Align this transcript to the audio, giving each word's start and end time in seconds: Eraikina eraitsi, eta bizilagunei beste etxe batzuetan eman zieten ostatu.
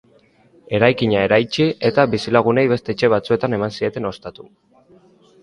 Eraikina 0.77 1.19
eraitsi, 1.25 1.67
eta 1.89 2.07
bizilagunei 2.15 2.65
beste 2.73 2.93
etxe 2.95 3.11
batzuetan 3.15 3.59
eman 3.61 3.77
zieten 3.79 4.11
ostatu. 4.13 4.49